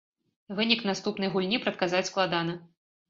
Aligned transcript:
Вынік 0.59 0.81
наступнай 0.91 1.31
гульні 1.35 1.61
прадказаць 1.67 2.05
складана. 2.11 2.59